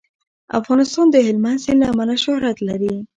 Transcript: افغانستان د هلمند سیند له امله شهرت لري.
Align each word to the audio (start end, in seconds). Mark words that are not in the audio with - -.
افغانستان 0.59 1.05
د 1.11 1.15
هلمند 1.27 1.61
سیند 1.63 1.79
له 1.81 1.87
امله 1.93 2.15
شهرت 2.25 2.57
لري. 2.69 2.93